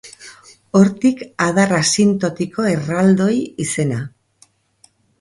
Hortik 0.79 1.21
adar 1.49 1.75
asintotiko 1.81 2.69
erraldoi 2.73 3.33
izena. 3.67 4.05